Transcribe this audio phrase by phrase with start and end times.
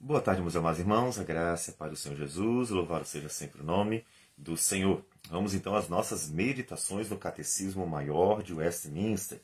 [0.00, 1.18] Boa tarde, meus amados irmãos.
[1.18, 2.70] A graça para o Senhor Jesus.
[2.70, 5.04] Louvado seja sempre o nome do Senhor.
[5.28, 9.40] Vamos então às nossas meditações no Catecismo Maior de Westminster.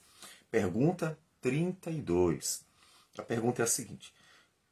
[0.52, 2.64] Pergunta 32.
[3.18, 4.14] A pergunta é a seguinte: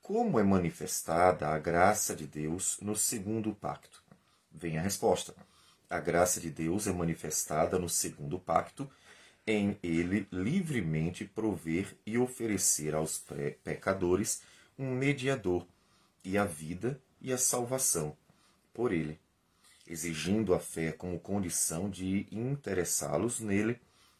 [0.00, 4.04] Como é manifestada a graça de Deus no segundo pacto?
[4.53, 5.35] Vem a resposta.
[5.90, 8.88] A graça de Deus é manifestada no segundo pacto
[9.44, 13.21] em ele livremente prover e oferecer aos
[13.64, 14.42] pecadores
[14.79, 15.67] um mediador
[16.25, 18.17] e a vida e a salvação
[18.73, 19.19] por ele,
[19.87, 23.79] exigindo a fé como condição de interessá-los nele,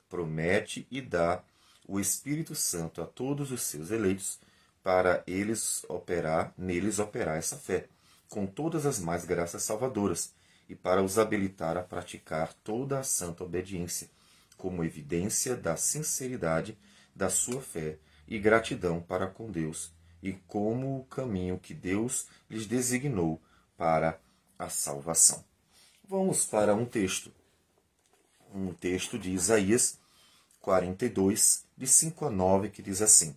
[0.09, 1.43] promete e dá
[1.87, 4.39] o Espírito Santo a todos os seus eleitos
[4.83, 7.87] para eles operar, neles operar essa fé,
[8.29, 10.35] com todas as mais graças salvadoras,
[10.69, 14.09] e para os habilitar a praticar toda a santa obediência,
[14.57, 16.79] como evidência da sinceridade
[17.15, 22.67] da sua fé e gratidão para com Deus e como o caminho que Deus lhes
[22.67, 23.41] designou
[23.77, 24.21] para
[24.59, 25.45] a salvação.
[26.09, 27.33] Vamos para um texto.
[28.55, 29.99] Um texto de Isaías
[30.61, 33.37] 42, de 5 a 9, que diz assim: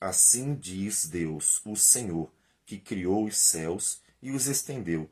[0.00, 2.32] Assim diz Deus, o Senhor,
[2.64, 5.10] que criou os céus e os estendeu,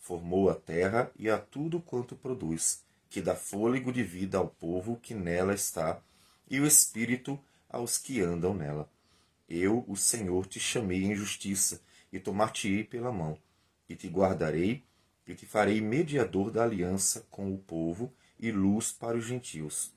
[0.00, 4.96] formou a terra e a tudo quanto produz, que dá fôlego de vida ao povo
[4.96, 6.02] que nela está,
[6.50, 8.90] e o espírito aos que andam nela.
[9.54, 13.36] Eu, o Senhor, te chamei em justiça, e tomar-te-ei pela mão,
[13.86, 14.82] e te guardarei,
[15.26, 19.92] e te farei mediador da aliança com o povo, e luz para os gentios,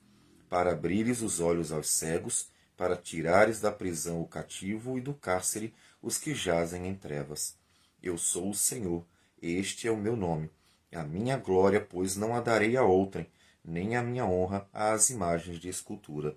[0.50, 5.72] para abrires os olhos aos cegos, para tirares da prisão o cativo e do cárcere
[6.02, 7.56] os que jazem em trevas.
[8.02, 9.06] Eu sou o Senhor,
[9.40, 10.50] este é o meu nome.
[10.92, 13.26] A minha glória, pois, não a darei a outrem,
[13.64, 16.36] nem a minha honra às imagens de escultura.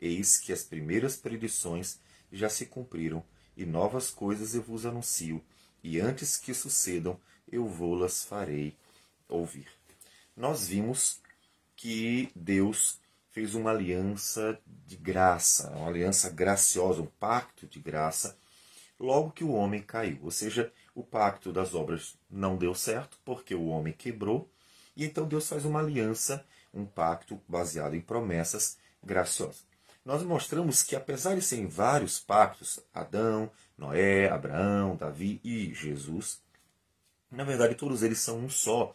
[0.00, 2.00] Eis que as primeiras predições
[2.32, 3.24] já se cumpriram,
[3.56, 5.42] e novas coisas eu vos anuncio,
[5.82, 7.18] e antes que sucedam,
[7.50, 8.76] eu vou-las farei
[9.28, 9.68] ouvir.
[10.36, 11.20] Nós vimos
[11.74, 13.00] que Deus
[13.30, 18.36] fez uma aliança de graça, uma aliança graciosa, um pacto de graça,
[18.98, 20.18] logo que o homem caiu.
[20.22, 24.50] Ou seja, o pacto das obras não deu certo, porque o homem quebrou,
[24.96, 29.75] e então Deus faz uma aliança, um pacto baseado em promessas graciosas
[30.06, 36.40] nós mostramos que, apesar de serem vários pactos, Adão, Noé, Abraão, Davi e Jesus,
[37.28, 38.94] na verdade todos eles são um só,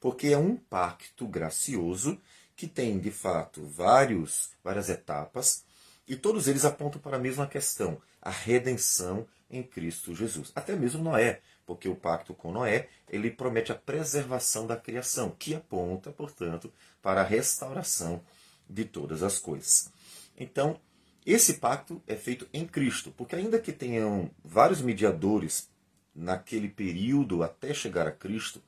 [0.00, 2.16] porque é um pacto gracioso
[2.54, 5.64] que tem, de fato, vários, várias etapas
[6.06, 10.52] e todos eles apontam para a mesma questão, a redenção em Cristo Jesus.
[10.54, 15.52] Até mesmo Noé, porque o pacto com Noé, ele promete a preservação da criação, que
[15.52, 16.72] aponta, portanto,
[17.02, 18.22] para a restauração
[18.70, 19.92] de todas as coisas.
[20.36, 20.78] Então,
[21.24, 25.68] esse pacto é feito em Cristo, porque ainda que tenham vários mediadores
[26.14, 28.62] naquele período até chegar a Cristo,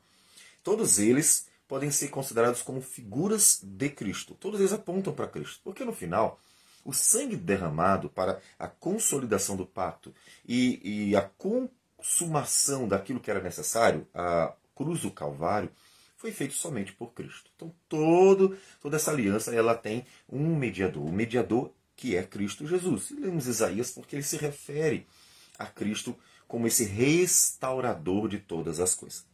[0.62, 4.34] todos eles podem ser considerados como figuras de Cristo.
[4.34, 6.40] Todos eles apontam para Cristo, porque no final,
[6.84, 10.14] o sangue derramado para a consolidação do pacto
[10.46, 15.70] e, e a consumação daquilo que era necessário, a cruz do Calvário,
[16.26, 17.48] foi feito somente por Cristo.
[17.54, 22.66] Então todo, toda essa aliança ela tem um mediador, o um mediador que é Cristo
[22.66, 23.10] Jesus.
[23.10, 25.06] E lemos Isaías porque ele se refere
[25.56, 26.16] a Cristo
[26.48, 29.24] como esse restaurador de todas as coisas.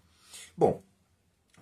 [0.54, 0.82] Bom,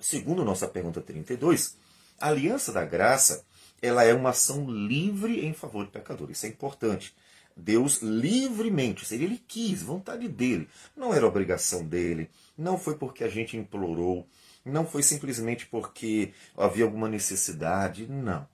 [0.00, 1.76] segundo nossa pergunta 32,
[2.18, 3.44] a aliança da graça
[3.80, 6.28] ela é uma ação livre em favor do pecador.
[6.30, 7.14] Isso é importante.
[7.56, 10.68] Deus livremente, seria ele quis, vontade dele.
[10.96, 14.26] Não era obrigação dele, não foi porque a gente implorou,
[14.64, 18.46] não foi simplesmente porque havia alguma necessidade, não.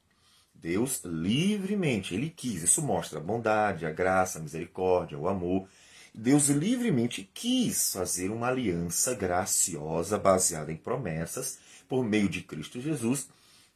[0.55, 2.63] Deus livremente, ele quis.
[2.63, 5.69] Isso mostra a bondade, a graça, a misericórdia, o amor.
[6.15, 11.59] Deus livremente quis fazer uma aliança graciosa baseada em promessas
[11.89, 13.29] por meio de Cristo Jesus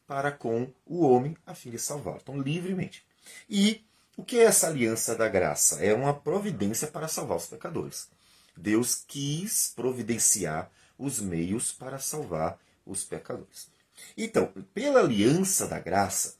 [0.07, 2.19] para com o homem a fim de salvar.
[2.21, 3.05] Então, livremente.
[3.49, 3.85] E
[4.17, 5.85] o que é essa aliança da graça?
[5.85, 8.09] É uma providência para salvar os pecadores.
[8.57, 10.69] Deus quis providenciar
[11.01, 13.69] os meios para salvar os pecadores.
[14.17, 16.35] Então, pela aliança da graça,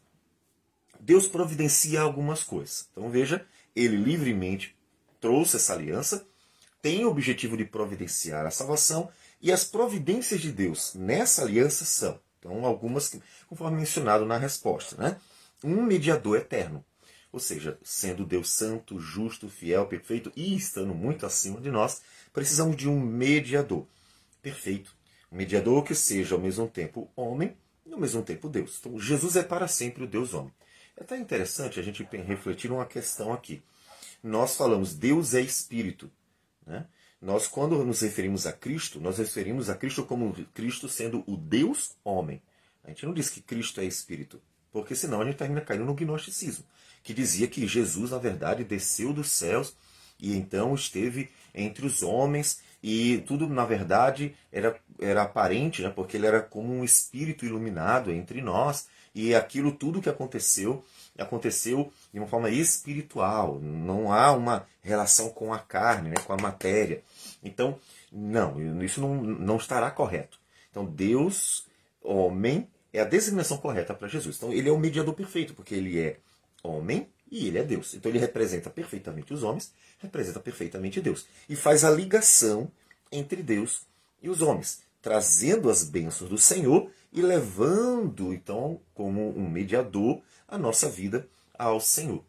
[1.01, 2.89] Deus providencia algumas coisas.
[2.93, 4.77] Então veja, ele livremente
[5.19, 6.27] trouxe essa aliança,
[6.83, 9.11] tem o objetivo de providenciar a salvação,
[9.41, 13.19] e as providências de Deus nessa aliança são, então algumas
[13.49, 15.19] conforme mencionado na resposta, né?
[15.65, 16.85] Um mediador eterno.
[17.33, 22.03] Ou seja, sendo Deus santo, justo, fiel, perfeito e estando muito acima de nós,
[22.33, 23.87] precisamos de um mediador
[24.43, 24.95] perfeito.
[25.31, 27.57] Um mediador que seja ao mesmo tempo homem
[27.87, 28.79] e ao mesmo tempo Deus.
[28.81, 30.53] Então, Jesus é para sempre o Deus homem.
[30.97, 33.63] É até interessante a gente refletir uma questão aqui.
[34.23, 36.11] Nós falamos Deus é espírito.
[36.67, 36.87] Né?
[37.21, 41.97] nós, quando nos referimos a Cristo, nós referimos a Cristo como Cristo sendo o Deus
[42.03, 42.41] homem.
[42.83, 44.41] A gente não diz que Cristo é Espírito,
[44.73, 46.65] porque senão a gente termina caindo no gnosticismo,
[47.03, 49.77] que dizia que Jesus, na verdade, desceu dos céus
[50.19, 56.17] e então esteve entre os homens e tudo, na verdade, era, era aparente, né, porque
[56.17, 60.85] ele era como um espírito iluminado entre nós e aquilo tudo que aconteceu
[61.19, 66.37] aconteceu de uma forma espiritual, não há uma relação com a carne, né, com a
[66.37, 67.03] matéria.
[67.43, 67.79] Então,
[68.11, 70.39] não, isso não, não estará correto.
[70.71, 71.67] Então, Deus,
[72.03, 74.37] homem, é a designação correta para Jesus.
[74.37, 76.17] Então, ele é o mediador perfeito, porque ele é
[76.63, 77.95] homem e ele é Deus.
[77.95, 81.27] Então, ele representa perfeitamente os homens, representa perfeitamente Deus.
[81.49, 82.71] E faz a ligação
[83.13, 83.83] entre Deus
[84.23, 90.59] e os homens, trazendo as bênçãos do Senhor e levando, então, como um mediador, a
[90.59, 92.25] nossa vida ao Senhor.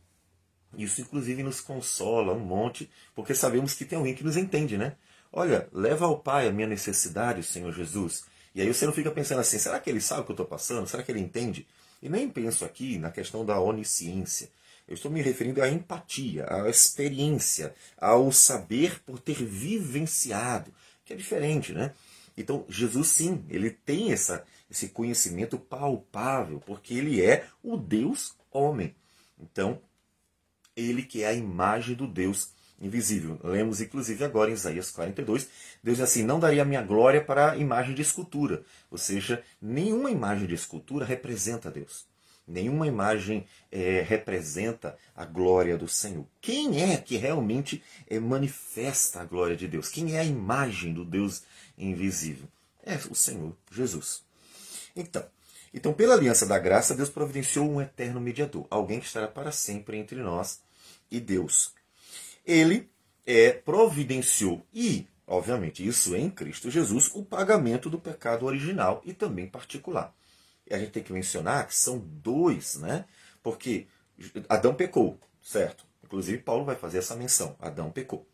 [0.78, 4.96] Isso, inclusive, nos consola um monte, porque sabemos que tem alguém que nos entende, né?
[5.34, 8.26] Olha, leva ao Pai a minha necessidade, Senhor Jesus.
[8.54, 10.46] E aí você não fica pensando assim, será que ele sabe o que eu estou
[10.46, 10.88] passando?
[10.88, 11.68] Será que ele entende?
[12.02, 14.50] E nem penso aqui na questão da onisciência.
[14.92, 20.74] Eu estou me referindo à empatia, à experiência, ao saber por ter vivenciado,
[21.06, 21.94] que é diferente, né?
[22.36, 28.94] Então, Jesus sim, ele tem essa, esse conhecimento palpável, porque ele é o Deus homem.
[29.40, 29.82] Então,
[30.76, 33.40] ele que é a imagem do Deus invisível.
[33.46, 35.48] Lemos inclusive agora em Isaías 42,
[35.82, 39.42] Deus diz assim: "Não daria a minha glória para a imagem de escultura", ou seja,
[39.62, 42.11] nenhuma imagem de escultura representa Deus.
[42.48, 46.26] Nenhuma imagem é, representa a glória do Senhor.
[46.42, 49.90] Quem é que realmente é, manifesta a glória de Deus?
[49.90, 51.44] Quem é a imagem do Deus
[51.78, 52.48] invisível?
[52.84, 54.24] É o Senhor Jesus.
[54.96, 55.24] Então,
[55.74, 59.98] então, pela aliança da graça, Deus providenciou um eterno mediador, alguém que estará para sempre
[59.98, 60.60] entre nós
[61.10, 61.74] e Deus.
[62.46, 62.90] Ele
[63.26, 69.48] é, providenciou e, obviamente, isso em Cristo Jesus, o pagamento do pecado original e também
[69.48, 70.14] particular.
[70.72, 73.06] A gente tem que mencionar que são dois, né?
[73.44, 73.88] Porque
[74.48, 75.86] Adão pecou, certo?
[76.04, 78.28] Inclusive, Paulo vai fazer essa menção: Adão pecou.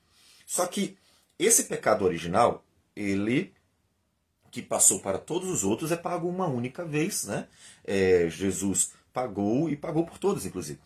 [0.45, 0.97] Só que
[1.37, 3.53] esse pecado original, ele
[4.49, 7.47] que passou para todos os outros é pago uma única vez, né?
[7.83, 10.79] É, Jesus pagou e pagou por todos, inclusive.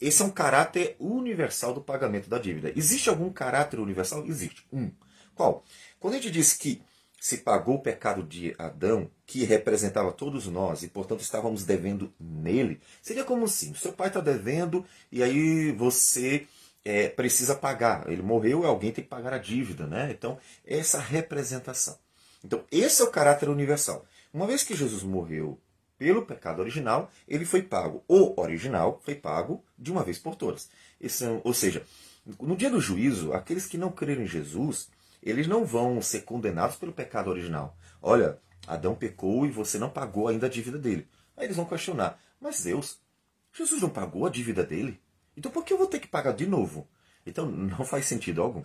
[0.00, 2.72] Esse é um caráter universal do pagamento da dívida.
[2.74, 4.26] Existe algum caráter universal?
[4.26, 4.66] Existe.
[4.72, 4.90] Um.
[5.34, 5.62] Qual?
[6.00, 6.82] Quando a gente diz que
[7.20, 12.80] se pagou o pecado de Adão, que representava todos nós, e portanto estávamos devendo nele,
[13.02, 16.46] seria como assim: seu pai está devendo e aí você
[16.84, 18.08] é, precisa pagar.
[18.10, 20.10] Ele morreu e alguém tem que pagar a dívida, né?
[20.10, 21.98] Então, essa representação.
[22.44, 24.06] Então, esse é o caráter universal.
[24.32, 25.58] Uma vez que Jesus morreu
[25.98, 28.04] pelo pecado original, ele foi pago.
[28.06, 30.70] O original foi pago de uma vez por todas.
[31.00, 31.84] Esse, é ou seja,
[32.40, 34.88] no dia do juízo, aqueles que não creram em Jesus,
[35.22, 37.76] eles não vão ser condenados pelo pecado original.
[38.00, 41.08] Olha, Adão pecou e você não pagou ainda a dívida dele.
[41.36, 42.98] Aí eles vão questionar: Mas Deus,
[43.52, 45.00] Jesus não pagou a dívida dele?
[45.36, 46.86] Então por que eu vou ter que pagar de novo?
[47.26, 48.62] Então não faz sentido algum.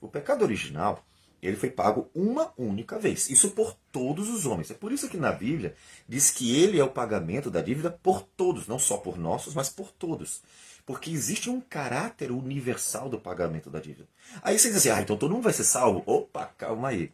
[0.00, 1.04] O pecado original
[1.48, 3.28] ele foi pago uma única vez.
[3.28, 4.70] Isso por todos os homens.
[4.70, 5.74] É por isso que na Bíblia
[6.08, 9.68] diz que ele é o pagamento da dívida por todos, não só por nossos, mas
[9.68, 10.42] por todos.
[10.86, 14.08] Porque existe um caráter universal do pagamento da dívida.
[14.42, 16.02] Aí você diz assim, ah, então todo mundo vai ser salvo?
[16.06, 17.12] Opa, calma aí.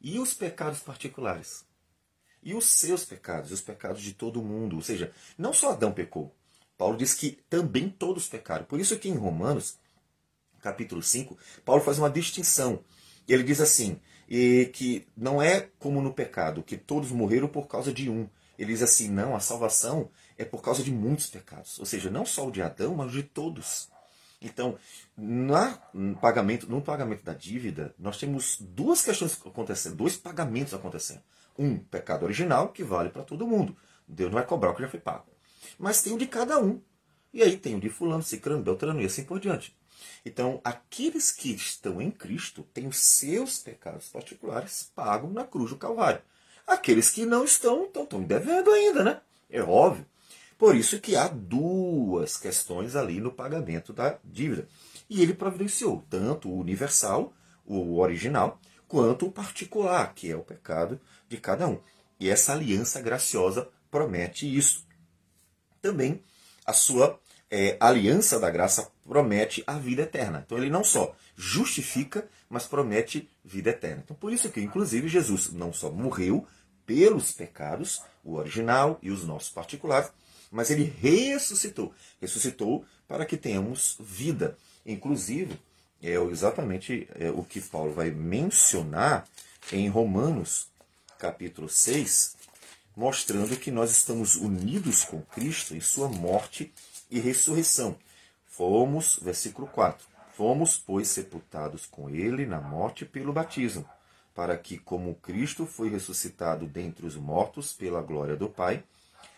[0.00, 1.64] E os pecados particulares?
[2.42, 4.76] E os seus pecados, os pecados de todo mundo?
[4.76, 6.34] Ou seja, não só Adão pecou.
[6.76, 8.64] Paulo diz que também todos pecaram.
[8.66, 9.78] Por isso que em Romanos,
[10.60, 12.84] capítulo 5, Paulo faz uma distinção
[13.34, 13.98] ele diz assim,
[14.28, 18.28] e que não é como no pecado, que todos morreram por causa de um.
[18.58, 21.78] Ele diz assim, não, a salvação é por causa de muitos pecados.
[21.78, 23.88] Ou seja, não só o de Adão, mas de todos.
[24.40, 24.78] Então,
[25.16, 31.22] na, no, pagamento, no pagamento da dívida, nós temos duas questões acontecendo, dois pagamentos acontecendo.
[31.58, 33.76] Um, pecado original, que vale para todo mundo.
[34.06, 35.24] Deus não vai cobrar o que já foi pago.
[35.78, 36.80] Mas tem o de cada um.
[37.32, 39.76] E aí tem o de fulano, ciclano, beltrano e assim por diante.
[40.24, 45.76] Então, aqueles que estão em Cristo têm os seus pecados particulares pagos na cruz do
[45.76, 46.20] Calvário.
[46.66, 49.20] Aqueles que não estão, estão, estão devendo ainda, né?
[49.48, 50.04] É óbvio.
[50.58, 54.68] Por isso que há duas questões ali no pagamento da dívida.
[55.08, 57.32] E ele providenciou tanto o universal,
[57.64, 58.58] o original,
[58.88, 61.78] quanto o particular, que é o pecado de cada um.
[62.18, 64.86] E essa aliança graciosa promete isso.
[65.82, 66.22] Também
[66.64, 67.20] a sua
[67.50, 70.42] é, aliança da graça promete a vida eterna.
[70.44, 74.02] Então ele não só justifica, mas promete vida eterna.
[74.04, 76.46] Então por isso que, inclusive, Jesus não só morreu
[76.84, 80.10] pelos pecados, o original e os nossos particulares,
[80.56, 81.92] mas ele ressuscitou.
[82.18, 84.56] Ressuscitou para que tenhamos vida.
[84.86, 85.60] Inclusive,
[86.02, 89.28] é exatamente é, o que Paulo vai mencionar
[89.70, 90.68] em Romanos,
[91.18, 92.38] capítulo 6,
[92.96, 96.72] mostrando que nós estamos unidos com Cristo em sua morte
[97.10, 97.94] e ressurreição.
[98.46, 100.06] Fomos, versículo 4,
[100.38, 103.86] fomos, pois, sepultados com ele na morte pelo batismo,
[104.34, 108.82] para que, como Cristo foi ressuscitado dentre os mortos pela glória do Pai,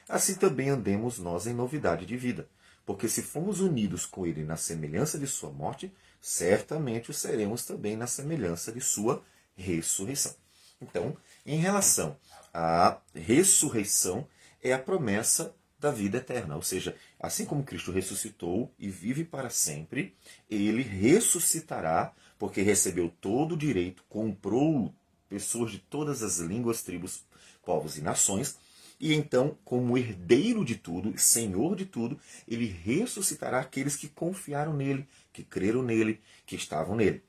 [0.08, 2.48] assim também andemos nós em novidade de vida.
[2.86, 7.96] Porque se fomos unidos com ele na semelhança de sua morte, certamente o seremos também
[7.96, 9.22] na semelhança de sua
[9.54, 10.34] ressurreição.
[10.80, 12.16] Então, em relação
[12.52, 14.26] à ressurreição,
[14.62, 16.56] é a promessa da vida eterna.
[16.56, 20.16] Ou seja, assim como Cristo ressuscitou e vive para sempre,
[20.50, 24.94] ele ressuscitará, porque recebeu todo o direito, comprou
[25.28, 27.22] pessoas de todas as línguas, tribos,
[27.64, 28.58] povos e nações,
[29.00, 35.06] e então, como herdeiro de tudo, senhor de tudo, ele ressuscitará aqueles que confiaram nele,
[35.32, 37.22] que creram nele, que estavam nele.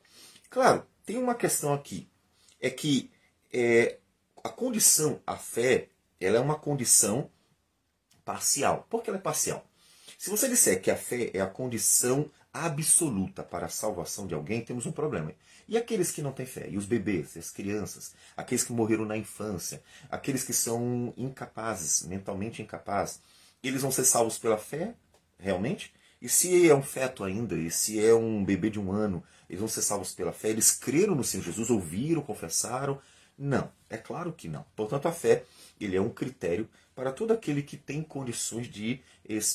[0.49, 2.07] Claro, tem uma questão aqui,
[2.59, 3.11] é que
[3.53, 3.99] é,
[4.43, 7.29] a condição, a fé, ela é uma condição
[8.25, 8.87] parcial.
[8.89, 9.65] Por que ela é parcial?
[10.17, 14.61] Se você disser que a fé é a condição absoluta para a salvação de alguém,
[14.61, 15.33] temos um problema.
[15.69, 16.67] E aqueles que não têm fé?
[16.67, 22.59] E os bebês, as crianças, aqueles que morreram na infância, aqueles que são incapazes, mentalmente
[22.59, 23.21] incapazes,
[23.63, 24.95] eles vão ser salvos pela fé,
[25.37, 25.93] realmente?
[26.19, 29.59] E se é um feto ainda, e se é um bebê de um ano, eles
[29.59, 30.49] vão ser salvos pela fé?
[30.49, 32.99] Eles creram no Senhor Jesus, ouviram, confessaram?
[33.37, 34.65] Não, é claro que não.
[34.75, 35.43] Portanto, a fé
[35.79, 39.01] ele é um critério para todo aquele que tem condições de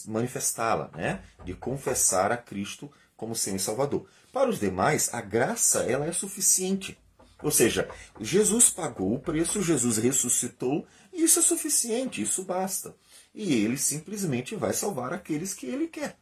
[0.07, 1.23] manifestá-la, né?
[1.45, 4.07] de confessar a Cristo como Senhor e Salvador.
[4.33, 6.99] Para os demais, a graça ela é suficiente.
[7.43, 7.89] Ou seja,
[8.21, 12.97] Jesus pagou o preço, Jesus ressuscitou, e isso é suficiente, isso basta.
[13.35, 16.17] E ele simplesmente vai salvar aqueles que ele quer.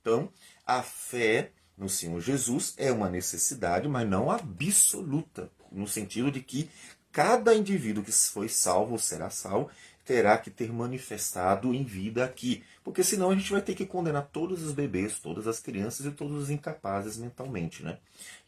[0.00, 0.32] Então,
[0.66, 6.70] a fé no Senhor Jesus é uma necessidade, mas não absoluta, no sentido de que
[7.10, 9.70] cada indivíduo que foi salvo será salvo
[10.04, 12.64] terá que ter manifestado em vida aqui.
[12.82, 16.10] Porque senão a gente vai ter que condenar todos os bebês, todas as crianças e
[16.10, 17.82] todos os incapazes mentalmente.
[17.82, 17.98] Né?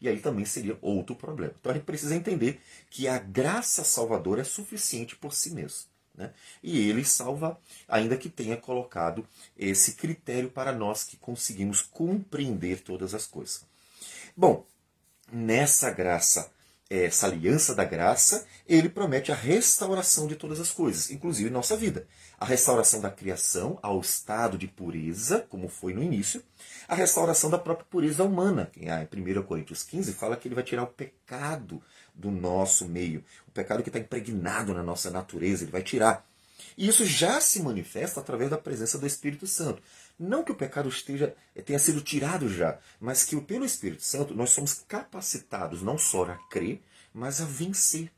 [0.01, 1.53] E aí também seria outro problema.
[1.59, 5.87] Então a gente precisa entender que a graça salvadora é suficiente por si mesmo.
[6.13, 6.31] Né?
[6.63, 13.13] E ele salva, ainda que tenha colocado esse critério para nós que conseguimos compreender todas
[13.13, 13.65] as coisas.
[14.35, 14.65] Bom,
[15.31, 16.51] nessa graça
[16.89, 22.07] essa aliança da graça, ele promete a restauração de todas as coisas, inclusive nossa vida.
[22.39, 26.43] A restauração da criação ao estado de pureza, como foi no início,
[26.87, 28.69] a restauração da própria pureza humana.
[28.77, 31.81] Em 1 Coríntios 15 fala que ele vai tirar o pecado
[32.13, 36.25] do nosso meio, o pecado que está impregnado na nossa natureza, ele vai tirar.
[36.77, 39.81] E isso já se manifesta através da presença do Espírito Santo.
[40.17, 44.33] Não que o pecado esteja eh, tenha sido tirado já, mas que pelo Espírito Santo
[44.33, 46.81] nós somos capacitados não só a crer,
[47.13, 48.11] mas a vencer,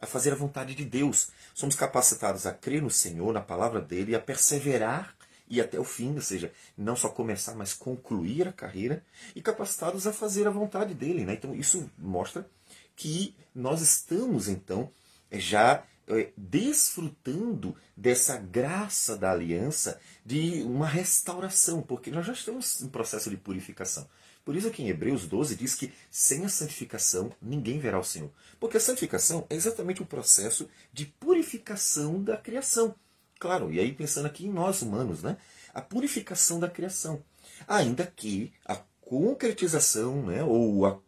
[0.00, 1.28] a fazer a vontade de Deus.
[1.54, 5.14] Somos capacitados a crer no Senhor, na palavra dele, a perseverar
[5.48, 9.04] e até o fim, ou seja, não só começar, mas concluir a carreira,
[9.36, 11.26] e capacitados a fazer a vontade dele.
[11.26, 11.34] Né?
[11.34, 12.48] Então isso mostra
[12.96, 14.90] que nós estamos então
[15.30, 15.82] já
[16.14, 23.30] é, desfrutando dessa graça da aliança de uma restauração, porque nós já estamos em processo
[23.30, 24.08] de purificação.
[24.44, 28.30] Por isso que em Hebreus 12 diz que sem a santificação ninguém verá o Senhor.
[28.58, 32.94] Porque a santificação é exatamente o processo de purificação da criação.
[33.38, 35.36] Claro, e aí pensando aqui em nós humanos, né?
[35.72, 37.22] A purificação da criação.
[37.68, 40.98] Ainda que a concretização, né, ou a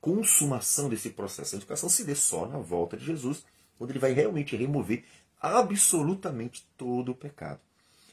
[0.00, 3.44] consumação desse processo de santificação se dê só na volta de Jesus
[3.82, 5.02] quando ele vai realmente remover
[5.40, 7.58] absolutamente todo o pecado.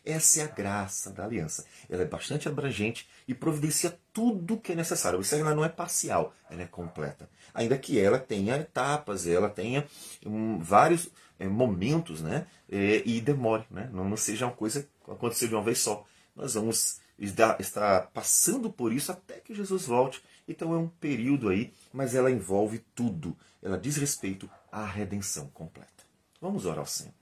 [0.04, 1.64] Essa é a graça da aliança.
[1.88, 5.22] Ela é bastante abrangente e providencia tudo o que é necessário.
[5.22, 7.30] Isso ela não é parcial, ela é completa.
[7.54, 9.86] Ainda que ela tenha etapas, ela tenha
[10.26, 12.48] um, vários é, momentos, né?
[12.68, 13.92] É, e demore, né?
[13.94, 16.04] Não, não seja uma coisa que aconteceu de uma vez só.
[16.36, 20.24] Nós vamos estar passando por isso até que Jesus volte.
[20.48, 23.38] Então é um período aí, mas ela envolve tudo.
[23.62, 26.04] Ela diz respeito a redenção completa.
[26.42, 27.14] Vamos orar ao Senhor.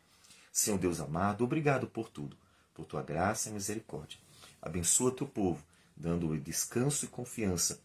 [0.52, 2.38] Senhor Deus amado, obrigado por tudo,
[2.74, 4.20] por tua graça e misericórdia.
[4.62, 5.64] Abençoa teu povo,
[5.96, 7.80] dando-lhe descanso e confiança,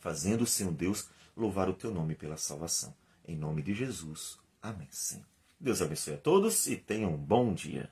[0.00, 2.94] fazendo, Senhor Deus, louvar o teu nome pela salvação.
[3.26, 4.38] Em nome de Jesus.
[4.60, 5.26] Amém, Senhor.
[5.60, 7.88] Deus abençoe a todos e tenham um bom dia.